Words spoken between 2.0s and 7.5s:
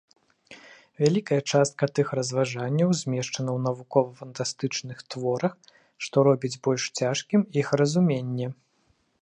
разважанняў змешчана ў навукова-фантастычных творах, што робіць больш цяжкім